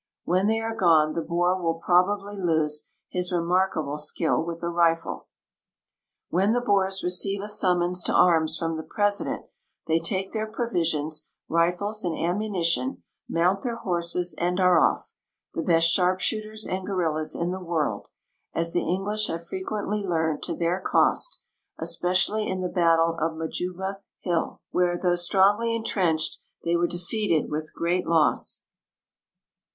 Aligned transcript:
Mdien 0.27 0.47
they 0.47 0.59
are 0.59 0.73
gone 0.73 1.13
the 1.13 1.21
Boer 1.21 1.61
will 1.61 1.75
probably 1.75 2.35
lose 2.35 2.89
his 3.07 3.31
remarkable 3.31 3.99
skill 3.99 4.43
with 4.43 4.59
the 4.59 4.69
rifle. 4.69 5.27
When 6.29 6.53
the 6.53 6.59
Boers 6.61 7.03
receive 7.03 7.39
a 7.43 7.47
summons 7.47 8.01
to 8.05 8.11
arms 8.11 8.57
from 8.57 8.77
the 8.77 8.83
president 8.83 9.45
they 9.85 9.99
take 9.99 10.33
their 10.33 10.47
provisions, 10.47 11.29
rifles, 11.47 12.03
and 12.03 12.17
ammunition, 12.17 13.03
mount 13.29 13.61
their 13.61 13.75
horses, 13.75 14.33
and 14.39 14.59
are 14.59 14.79
off, 14.79 15.13
the 15.53 15.61
best 15.61 15.85
sharpshooters 15.91 16.65
and 16.65 16.83
guerillas 16.83 17.35
in 17.35 17.51
the 17.51 17.63
world, 17.63 18.07
as 18.55 18.73
the 18.73 18.81
English 18.81 19.27
have 19.27 19.45
frequently 19.45 20.01
learned 20.01 20.41
to 20.41 20.55
their 20.55 20.79
cost, 20.81 21.41
especially 21.77 22.47
in 22.49 22.59
the 22.61 22.69
battle 22.69 23.15
of 23.21 23.33
Majuba 23.37 23.97
hill, 24.21 24.61
where, 24.71 24.97
though 24.97 25.13
strongly 25.13 25.75
entrenched, 25.75 26.39
they 26.63 26.75
were 26.75 26.87
defeated 26.87 27.51
with 27.51 27.71
great 27.75 28.07
lo.ss. 28.07 28.63